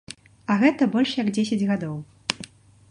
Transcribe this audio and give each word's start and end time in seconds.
А 0.53 0.55
гэта 0.63 0.87
больш 0.95 1.11
як 1.21 1.29
дзесяць 1.37 1.63
гадоў. 1.75 1.95